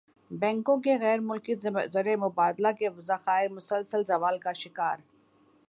[0.31, 1.55] بینکوں کے غیرملکی
[1.93, 4.97] زرمبادلہ کے ذخائر مسلسل زوال کا شکار